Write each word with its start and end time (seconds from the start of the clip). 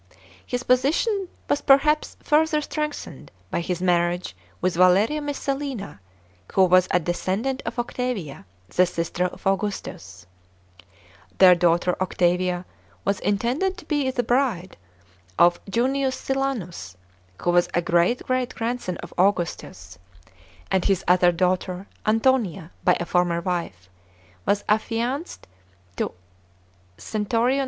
•His 0.43 0.63
position 0.63 1.27
was 1.47 1.61
perhaps 1.61 2.17
further 2.23 2.59
strengthened 2.61 3.29
by 3.51 3.59
his 3.61 3.83
marriage 3.83 4.35
with 4.59 4.73
Valeria 4.73 5.21
Messalina, 5.21 5.99
who 6.53 6.65
was 6.65 6.87
a 6.89 6.99
descendant 6.99 7.61
of 7.67 7.77
Octavia, 7.77 8.47
the 8.69 8.87
sister 8.87 9.25
of 9.25 9.45
Augustus.* 9.45 10.25
Their 11.37 11.53
daughter 11.53 11.95
Octavia 12.01 12.65
was 13.05 13.19
intended 13.19 13.77
to 13.77 13.85
be 13.85 14.09
the 14.09 14.23
bride 14.23 14.75
of 15.37 15.57
L. 15.67 15.71
Junius 15.71 16.15
Silanus, 16.17 16.97
who 17.39 17.51
was 17.51 17.69
a 17.75 17.81
great 17.83 18.25
great 18.25 18.55
grandson 18.55 18.97
of 19.03 19.13
Augustus; 19.19 19.99
and 20.71 20.83
his 20.83 21.03
other 21.07 21.31
daughter, 21.31 21.85
Antonia, 22.07 22.71
by 22.83 22.97
a 22.99 23.05
former 23.05 23.39
wife, 23.39 23.87
was 24.47 24.63
affianced 24.67 25.45
to 25.97 26.11
Cn. 26.97 27.29